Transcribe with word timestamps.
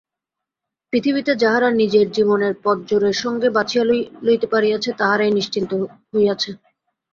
পৃথিবীতে 0.93 1.31
যাহারা 1.35 1.69
নিজের 1.81 2.07
জীবনের 2.11 2.53
পথ 2.63 2.77
জোরের 2.89 3.15
সঙ্গে 3.23 3.47
বাছিয়া 3.49 3.83
লইতে 4.25 4.47
পারিয়াছে 4.53 4.89
তাহারাই 4.99 5.31
নিশ্চিন্ত 5.37 5.71
হইয়াছে। 6.11 6.51